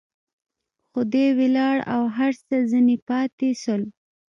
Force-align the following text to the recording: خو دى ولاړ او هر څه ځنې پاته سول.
خو 0.91 0.99
دى 1.13 1.25
ولاړ 1.39 1.77
او 1.93 2.03
هر 2.17 2.33
څه 2.47 2.55
ځنې 2.71 2.97
پاته 3.07 3.49
سول. 3.63 3.83